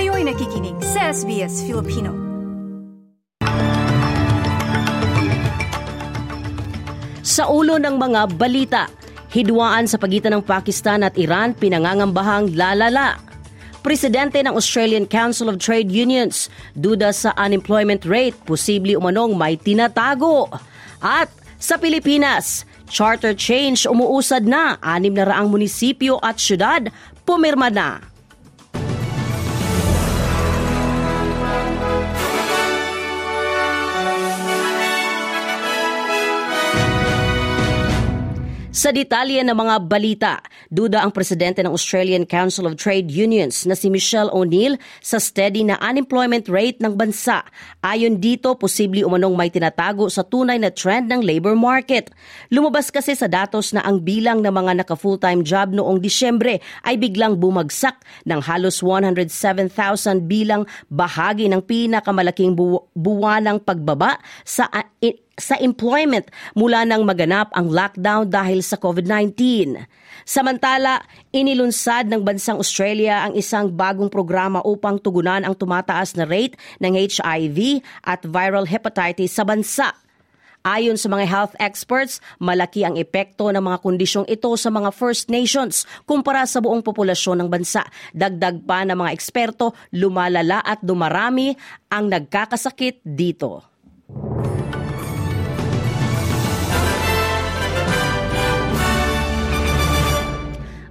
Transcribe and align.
Kayo'y 0.00 0.24
nakikinig 0.24 0.80
sa 0.80 1.12
SBS 1.12 1.60
Filipino. 1.68 2.08
Sa 7.20 7.44
ulo 7.52 7.76
ng 7.76 8.00
mga 8.00 8.32
balita, 8.32 8.88
hidwaan 9.28 9.84
sa 9.84 10.00
pagitan 10.00 10.40
ng 10.40 10.44
Pakistan 10.48 11.04
at 11.04 11.20
Iran 11.20 11.52
pinangangambahang 11.52 12.56
lalala. 12.56 13.20
Presidente 13.84 14.40
ng 14.40 14.56
Australian 14.56 15.04
Council 15.04 15.52
of 15.52 15.60
Trade 15.60 15.92
Unions, 15.92 16.48
duda 16.72 17.12
sa 17.12 17.36
unemployment 17.36 18.08
rate, 18.08 18.40
posible 18.48 18.96
umanong 18.96 19.36
may 19.36 19.60
tinatago. 19.60 20.48
At 21.04 21.28
sa 21.60 21.76
Pilipinas, 21.76 22.64
charter 22.88 23.36
change 23.36 23.84
umuusad 23.84 24.48
na, 24.48 24.80
anim 24.80 25.12
na 25.12 25.28
raang 25.28 25.52
munisipyo 25.52 26.16
at 26.24 26.40
syudad 26.40 26.88
pumirma 27.28 27.68
na. 27.68 28.09
Sa 38.80 38.96
detalye 38.96 39.44
ng 39.44 39.52
mga 39.52 39.76
balita, 39.92 40.40
duda 40.72 41.04
ang 41.04 41.12
presidente 41.12 41.60
ng 41.60 41.68
Australian 41.68 42.24
Council 42.24 42.64
of 42.64 42.80
Trade 42.80 43.12
Unions 43.12 43.68
na 43.68 43.76
si 43.76 43.92
Michelle 43.92 44.32
O'Neill 44.32 44.80
sa 45.04 45.20
steady 45.20 45.68
na 45.68 45.76
unemployment 45.84 46.48
rate 46.48 46.80
ng 46.80 46.96
bansa. 46.96 47.44
Ayon 47.84 48.16
dito, 48.24 48.56
posibleng 48.56 49.04
umanong 49.04 49.36
may 49.36 49.52
tinatago 49.52 50.08
sa 50.08 50.24
tunay 50.24 50.56
na 50.56 50.72
trend 50.72 51.12
ng 51.12 51.20
labor 51.20 51.52
market. 51.52 52.08
Lumabas 52.48 52.88
kasi 52.88 53.12
sa 53.12 53.28
datos 53.28 53.76
na 53.76 53.84
ang 53.84 54.00
bilang 54.00 54.40
ng 54.40 54.48
mga 54.48 54.72
naka-full-time 54.80 55.44
job 55.44 55.76
noong 55.76 56.00
Disyembre 56.00 56.64
ay 56.80 56.96
biglang 56.96 57.36
bumagsak 57.36 58.00
ng 58.24 58.40
halos 58.40 58.80
107,000 58.80 60.24
bilang 60.24 60.64
bahagi 60.88 61.52
ng 61.52 61.60
pinakamalaking 61.68 62.56
bu- 62.56 62.88
buwanang 62.96 63.60
pagbaba 63.60 64.16
sa 64.40 64.72
sa 65.40 65.56
employment 65.58 66.28
mula 66.54 66.84
nang 66.84 67.02
maganap 67.08 67.48
ang 67.56 67.72
lockdown 67.72 68.28
dahil 68.28 68.60
sa 68.60 68.76
COVID-19. 68.76 69.80
Samantala, 70.28 71.02
inilunsad 71.32 72.06
ng 72.06 72.22
bansang 72.22 72.60
Australia 72.60 73.26
ang 73.26 73.34
isang 73.34 73.72
bagong 73.72 74.12
programa 74.12 74.60
upang 74.62 75.00
tugunan 75.00 75.42
ang 75.42 75.56
tumataas 75.56 76.14
na 76.14 76.28
rate 76.28 76.60
ng 76.78 76.92
HIV 76.94 77.80
at 78.04 78.20
viral 78.28 78.68
hepatitis 78.68 79.34
sa 79.34 79.42
bansa. 79.42 79.96
Ayon 80.60 81.00
sa 81.00 81.08
mga 81.08 81.24
health 81.24 81.54
experts, 81.56 82.20
malaki 82.36 82.84
ang 82.84 83.00
epekto 83.00 83.48
ng 83.48 83.64
mga 83.64 83.80
kondisyong 83.80 84.28
ito 84.28 84.52
sa 84.60 84.68
mga 84.68 84.92
First 84.92 85.32
Nations 85.32 85.88
kumpara 86.04 86.44
sa 86.44 86.60
buong 86.60 86.84
populasyon 86.84 87.40
ng 87.40 87.48
bansa. 87.48 87.80
Dagdag 88.12 88.68
pa 88.68 88.84
ng 88.84 88.92
mga 88.92 89.10
eksperto, 89.16 89.72
lumalala 89.96 90.60
at 90.60 90.84
dumarami 90.84 91.56
ang 91.88 92.12
nagkakasakit 92.12 93.00
dito. 93.08 93.69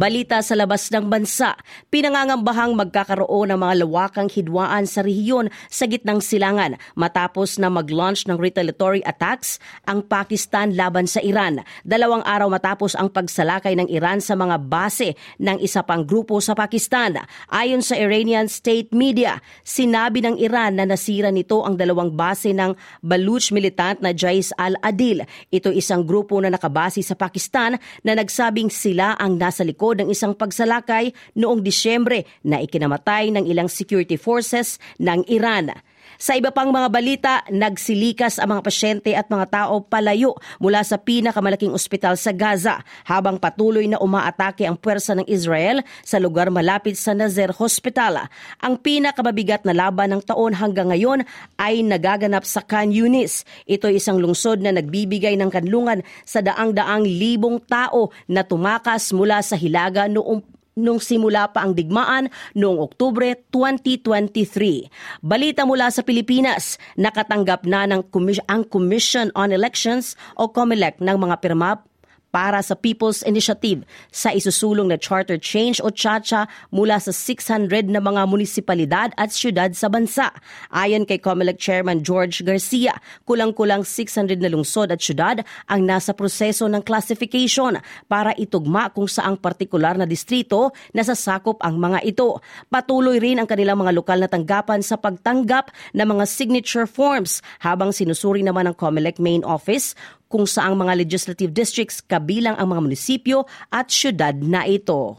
Balita 0.00 0.40
sa 0.40 0.56
labas 0.56 0.88
ng 0.88 1.12
bansa, 1.12 1.60
pinangangambahang 1.92 2.72
magkakaroon 2.72 3.52
ng 3.52 3.60
mga 3.60 3.74
lawakang 3.84 4.32
hidwaan 4.32 4.88
sa 4.88 5.04
rehiyon 5.04 5.52
sa 5.68 5.84
gitnang 5.84 6.24
silangan 6.24 6.80
matapos 6.96 7.60
na 7.60 7.68
mag-launch 7.68 8.24
ng 8.24 8.40
retaliatory 8.40 9.04
attacks 9.04 9.60
ang 9.84 10.00
Pakistan 10.00 10.72
laban 10.72 11.04
sa 11.04 11.20
Iran. 11.20 11.60
Dalawang 11.84 12.24
araw 12.24 12.48
matapos 12.48 12.96
ang 12.96 13.12
pagsalakay 13.12 13.76
ng 13.76 13.92
Iran 13.92 14.24
sa 14.24 14.32
mga 14.40 14.56
base 14.72 15.20
ng 15.36 15.60
isa 15.60 15.84
pang 15.84 16.08
grupo 16.08 16.40
sa 16.40 16.56
Pakistan. 16.56 17.20
Ayon 17.52 17.84
sa 17.84 17.92
Iranian 17.92 18.48
state 18.48 18.96
media, 18.96 19.44
sinabi 19.68 20.24
ng 20.24 20.40
Iran 20.40 20.80
na 20.80 20.88
nasira 20.88 21.28
nito 21.28 21.60
ang 21.60 21.76
dalawang 21.76 22.16
base 22.16 22.56
ng 22.56 22.72
Baluch 23.04 23.52
militant 23.52 24.00
na 24.00 24.16
Jais 24.16 24.48
al-Adil. 24.56 25.28
Ito 25.52 25.68
isang 25.76 26.08
grupo 26.08 26.40
na 26.40 26.48
nakabase 26.48 27.04
sa 27.04 27.12
Pakistan 27.20 27.76
na 28.00 28.16
nagsabing 28.16 28.72
sila 28.72 29.12
ang 29.20 29.36
nasa 29.36 29.60
likod 29.60 29.89
ng 29.98 30.12
isang 30.12 30.38
pagsalakay 30.38 31.10
noong 31.34 31.64
Disyembre 31.64 32.28
na 32.46 32.62
ikinamatay 32.62 33.34
ng 33.34 33.44
ilang 33.50 33.66
security 33.66 34.14
forces 34.14 34.78
ng 35.02 35.26
Iran. 35.26 35.74
Sa 36.16 36.34
iba 36.34 36.50
pang 36.50 36.72
mga 36.72 36.88
balita, 36.90 37.34
nagsilikas 37.52 38.42
ang 38.42 38.58
mga 38.58 38.62
pasyente 38.66 39.10
at 39.14 39.30
mga 39.30 39.46
tao 39.52 39.84
palayo 39.84 40.34
mula 40.58 40.82
sa 40.82 40.98
pinakamalaking 40.98 41.70
ospital 41.70 42.18
sa 42.18 42.34
Gaza 42.34 42.82
habang 43.06 43.38
patuloy 43.38 43.86
na 43.86 44.00
umaatake 44.02 44.66
ang 44.66 44.74
puwersa 44.74 45.14
ng 45.14 45.26
Israel 45.30 45.84
sa 46.02 46.18
lugar 46.18 46.50
malapit 46.50 46.98
sa 46.98 47.14
Nazer 47.14 47.54
Hospital. 47.54 48.26
Ang 48.64 48.80
pinakamabigat 48.80 49.62
na 49.62 49.76
laban 49.76 50.16
ng 50.16 50.22
taon 50.26 50.56
hanggang 50.56 50.90
ngayon 50.90 51.22
ay 51.60 51.84
nagaganap 51.86 52.42
sa 52.42 52.64
Khan 52.64 52.90
Yunis. 52.90 53.46
Ito 53.68 53.92
ay 53.92 54.02
isang 54.02 54.18
lungsod 54.18 54.64
na 54.64 54.74
nagbibigay 54.74 55.38
ng 55.38 55.50
kanlungan 55.52 56.02
sa 56.26 56.42
daang-daang 56.42 57.04
libong 57.04 57.62
tao 57.68 58.10
na 58.26 58.42
tumakas 58.42 59.12
mula 59.12 59.44
sa 59.44 59.54
hilaga 59.54 60.08
noong 60.10 60.59
nung 60.78 61.02
simula 61.02 61.50
pa 61.50 61.66
ang 61.66 61.74
digmaan 61.74 62.30
noong 62.54 62.78
Oktubre 62.78 63.34
2023. 63.50 65.24
Balita 65.24 65.66
mula 65.66 65.90
sa 65.90 66.06
Pilipinas, 66.06 66.78
nakatanggap 66.94 67.66
na 67.66 67.88
ng 67.90 68.06
ang 68.46 68.62
Commission 68.68 69.34
on 69.34 69.50
Elections 69.50 70.14
o 70.38 70.50
COMELEC 70.50 71.02
ng 71.02 71.16
mga 71.18 71.36
pirma 71.42 71.89
para 72.30 72.62
sa 72.62 72.78
People's 72.78 73.22
Initiative 73.26 73.82
sa 74.14 74.30
isusulong 74.30 74.90
na 74.90 74.98
charter 74.98 75.36
change 75.36 75.82
o 75.82 75.90
CHACHA 75.90 76.46
mula 76.70 76.98
sa 77.02 77.10
600 77.10 77.90
na 77.90 77.98
mga 77.98 78.26
munisipalidad 78.26 79.10
at 79.18 79.30
syudad 79.34 79.70
sa 79.74 79.90
bansa. 79.90 80.30
Ayon 80.70 81.06
kay 81.06 81.18
COMELEC 81.18 81.58
Chairman 81.58 82.02
George 82.06 82.42
Garcia, 82.46 82.96
kulang-kulang 83.26 83.82
600 83.82 84.38
na 84.38 84.50
lungsod 84.50 84.94
at 84.94 85.02
syudad 85.02 85.42
ang 85.66 85.82
nasa 85.84 86.14
proseso 86.14 86.70
ng 86.70 86.82
classification 86.86 87.78
para 88.06 88.34
itugma 88.38 88.90
kung 88.94 89.10
saang 89.10 89.36
partikular 89.36 89.98
na 89.98 90.06
distrito 90.06 90.70
na 90.94 91.02
sasakop 91.02 91.58
ang 91.60 91.76
mga 91.76 92.06
ito. 92.06 92.38
Patuloy 92.70 93.18
rin 93.18 93.42
ang 93.42 93.46
kanilang 93.50 93.82
mga 93.82 93.92
lokal 93.94 94.18
na 94.22 94.30
tanggapan 94.30 94.80
sa 94.80 94.96
pagtanggap 94.96 95.74
ng 95.92 96.06
mga 96.06 96.24
signature 96.30 96.86
forms 96.86 97.42
habang 97.60 97.90
sinusuri 97.90 98.46
naman 98.46 98.70
ng 98.70 98.76
COMELEC 98.78 99.18
main 99.18 99.42
office 99.42 99.98
kung 100.30 100.46
saang 100.46 100.78
mga 100.78 100.94
legislative 100.94 101.50
districts 101.50 101.98
kabilang 101.98 102.54
ang 102.54 102.70
mga 102.70 102.80
munisipyo 102.86 103.42
at 103.74 103.90
syudad 103.90 104.38
na 104.38 104.62
ito. 104.62 105.18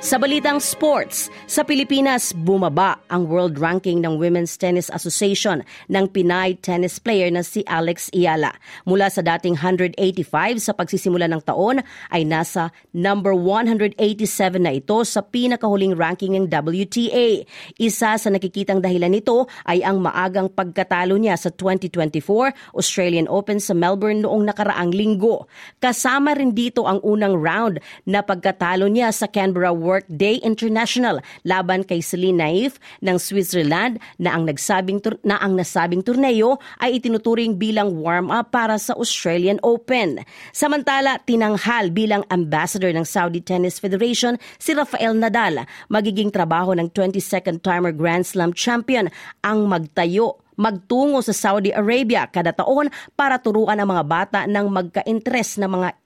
Sa 0.00 0.16
balitang 0.16 0.64
sports, 0.64 1.28
sa 1.44 1.60
Pilipinas 1.60 2.32
bumaba 2.32 2.96
ang 3.12 3.28
world 3.28 3.60
ranking 3.60 4.00
ng 4.00 4.16
Women's 4.16 4.56
Tennis 4.56 4.88
Association 4.88 5.60
ng 5.92 6.08
Pinay 6.08 6.56
tennis 6.56 6.96
player 6.96 7.28
na 7.28 7.44
si 7.44 7.60
Alex 7.68 8.08
Iala. 8.16 8.56
Mula 8.88 9.12
sa 9.12 9.20
dating 9.20 9.60
185 9.60 10.00
sa 10.56 10.72
pagsisimula 10.72 11.28
ng 11.28 11.44
taon 11.44 11.84
ay 12.16 12.24
nasa 12.24 12.72
number 12.96 13.36
187 13.36 13.92
na 14.56 14.72
ito 14.72 15.04
sa 15.04 15.20
pinakahuling 15.20 15.92
ranking 15.92 16.32
ng 16.32 16.48
WTA. 16.48 17.44
Isa 17.76 18.16
sa 18.16 18.28
nakikitang 18.32 18.80
dahilan 18.80 19.12
nito 19.12 19.52
ay 19.68 19.84
ang 19.84 20.00
maagang 20.00 20.48
pagkatalo 20.48 21.20
niya 21.20 21.36
sa 21.36 21.52
2024 21.52 22.72
Australian 22.72 23.28
Open 23.28 23.60
sa 23.60 23.76
Melbourne 23.76 24.24
noong 24.24 24.48
nakaraang 24.48 24.96
linggo. 24.96 25.44
Kasama 25.76 26.32
rin 26.32 26.56
dito 26.56 26.88
ang 26.88 27.04
unang 27.04 27.36
round 27.36 27.84
na 28.08 28.24
pagkatalo 28.24 28.88
niya 28.88 29.12
sa 29.12 29.28
Canberra 29.28 29.76
World 29.76 29.89
Workday 29.90 30.38
International 30.46 31.18
laban 31.42 31.82
kay 31.82 31.98
Celine 31.98 32.38
Naif 32.38 32.78
ng 33.02 33.18
Switzerland 33.18 33.98
na 34.22 34.38
ang 34.38 34.46
nagsabing 34.46 35.02
na 35.26 35.42
ang 35.42 35.58
nasabing 35.58 36.06
turneyo 36.06 36.62
ay 36.78 37.02
itinuturing 37.02 37.58
bilang 37.58 37.98
warm-up 37.98 38.54
para 38.54 38.78
sa 38.78 38.94
Australian 38.94 39.58
Open. 39.66 40.22
Samantala, 40.54 41.18
tinanghal 41.26 41.90
bilang 41.90 42.22
ambassador 42.30 42.94
ng 42.94 43.02
Saudi 43.02 43.42
Tennis 43.42 43.82
Federation 43.82 44.38
si 44.62 44.70
Rafael 44.70 45.18
Nadal. 45.18 45.66
Magiging 45.90 46.30
trabaho 46.30 46.70
ng 46.78 46.94
22nd 46.94 47.58
timer 47.58 47.90
Grand 47.90 48.22
Slam 48.22 48.54
champion 48.54 49.10
ang 49.42 49.66
magtayo 49.66 50.38
magtungo 50.60 51.24
sa 51.24 51.32
Saudi 51.32 51.72
Arabia 51.72 52.28
kada 52.28 52.52
taon 52.52 52.92
para 53.16 53.40
turuan 53.40 53.80
ang 53.80 53.88
mga 53.88 54.04
bata 54.04 54.40
ng 54.44 54.66
magka-interest 54.68 55.56
na 55.56 55.72
mga 55.72 55.96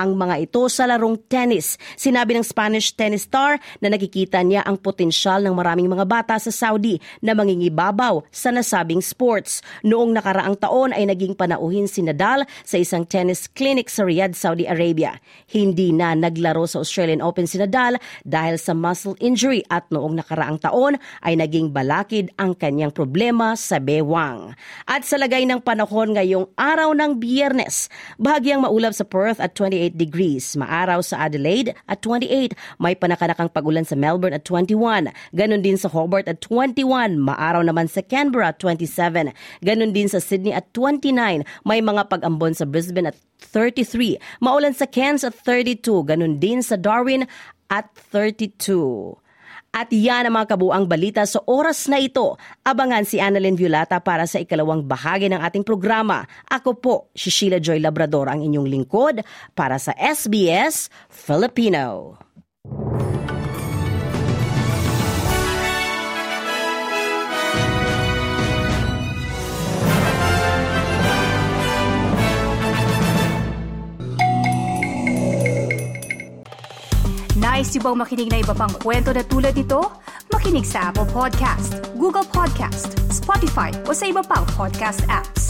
ang 0.00 0.16
mga 0.16 0.48
ito 0.48 0.64
sa 0.72 0.88
larong 0.88 1.20
tennis. 1.28 1.76
Sinabi 2.00 2.32
ng 2.32 2.40
Spanish 2.40 2.96
tennis 2.96 3.28
star 3.28 3.60
na 3.84 3.92
nakikita 3.92 4.40
niya 4.40 4.64
ang 4.64 4.80
potensyal 4.80 5.44
ng 5.44 5.52
maraming 5.52 5.92
mga 5.92 6.08
bata 6.08 6.34
sa 6.40 6.48
Saudi 6.48 6.96
na 7.20 7.36
mangingibabaw 7.36 8.24
sa 8.32 8.48
nasabing 8.48 9.04
sports. 9.04 9.60
Noong 9.84 10.16
nakaraang 10.16 10.56
taon 10.56 10.96
ay 10.96 11.04
naging 11.04 11.36
panauhin 11.36 11.84
si 11.84 12.00
Nadal 12.00 12.48
sa 12.64 12.80
isang 12.80 13.04
tennis 13.04 13.44
clinic 13.52 13.92
sa 13.92 14.08
Riyadh, 14.08 14.32
Saudi 14.32 14.64
Arabia. 14.64 15.20
Hindi 15.52 15.92
na 15.92 16.16
naglaro 16.16 16.64
sa 16.64 16.80
Australian 16.80 17.20
Open 17.20 17.44
si 17.44 17.60
Nadal 17.60 18.00
dahil 18.24 18.56
sa 18.56 18.72
muscle 18.72 19.20
injury 19.20 19.60
at 19.68 19.84
noong 19.92 20.16
nakaraang 20.16 20.56
taon 20.56 20.96
ay 21.20 21.36
naging 21.36 21.76
balakid 21.76 22.32
ang 22.40 22.56
kanyang 22.56 22.94
problema 22.94 23.52
sa 23.52 23.76
bewang. 23.76 24.56
At 24.88 25.04
sa 25.04 25.20
lagay 25.20 25.44
ng 25.44 25.60
panahon 25.60 26.16
ngayong 26.16 26.48
araw 26.56 26.96
ng 26.96 27.20
biyernes, 27.20 27.92
bahagyang 28.16 28.64
maulap 28.64 28.96
sa 28.96 29.04
Perth 29.04 29.42
at 29.42 29.52
28 29.52 29.89
28 29.89 29.89
degrees. 29.96 30.54
Maaraw 30.58 31.00
sa 31.00 31.26
Adelaide 31.26 31.74
at 31.88 32.02
28. 32.02 32.54
May 32.78 32.94
panakanakang 32.98 33.50
pagulan 33.50 33.86
sa 33.86 33.94
Melbourne 33.94 34.34
at 34.36 34.44
21. 34.44 35.10
Ganon 35.32 35.62
din 35.62 35.78
sa 35.78 35.88
Hobart 35.90 36.26
at 36.26 36.42
21. 36.42 37.18
Maaraw 37.18 37.62
naman 37.64 37.86
sa 37.86 38.04
Canberra 38.04 38.52
at 38.52 38.58
27. 38.62 39.32
Ganon 39.64 39.92
din 39.94 40.10
sa 40.10 40.22
Sydney 40.22 40.54
at 40.54 40.70
29. 40.76 41.42
May 41.64 41.80
mga 41.80 42.06
pag-ambon 42.10 42.52
sa 42.52 42.68
Brisbane 42.68 43.10
at 43.10 43.16
33. 43.40 44.20
Maulan 44.44 44.76
sa 44.76 44.84
Cairns 44.84 45.24
at 45.24 45.34
32. 45.34 46.04
Ganon 46.04 46.36
din 46.36 46.60
sa 46.60 46.76
Darwin 46.76 47.24
at 47.70 47.88
32. 48.12 49.29
At 49.70 49.94
yan 49.94 50.26
ang 50.26 50.34
mga 50.34 50.58
kabuang 50.58 50.90
balita 50.90 51.22
sa 51.22 51.38
oras 51.46 51.86
na 51.86 52.02
ito. 52.02 52.34
Abangan 52.66 53.06
si 53.06 53.22
Annalyn 53.22 53.54
Violata 53.54 54.02
para 54.02 54.26
sa 54.26 54.42
ikalawang 54.42 54.82
bahagi 54.82 55.30
ng 55.30 55.38
ating 55.38 55.62
programa. 55.62 56.26
Ako 56.50 56.74
po, 56.82 56.94
si 57.14 57.30
Sheila 57.30 57.62
Joy 57.62 57.78
Labrador, 57.78 58.26
ang 58.26 58.42
inyong 58.42 58.66
lingkod 58.66 59.22
para 59.54 59.78
sa 59.78 59.94
SBS 59.94 60.90
Filipino. 61.06 62.18
Nice 77.60 77.76
yung 77.76 77.92
bang 77.92 77.98
makinig 78.00 78.32
na 78.32 78.40
iba 78.40 78.56
pang 78.56 78.72
kwento 78.72 79.12
na 79.12 79.20
tulad 79.20 79.52
ito? 79.52 79.84
Makinig 80.32 80.64
sa 80.64 80.88
Apple 80.88 81.04
Podcast, 81.12 81.76
Google 81.92 82.24
Podcast, 82.24 82.96
Spotify 83.12 83.68
o 83.84 83.92
sa 83.92 84.08
iba 84.08 84.24
pang 84.24 84.48
podcast 84.56 85.04
apps. 85.12 85.49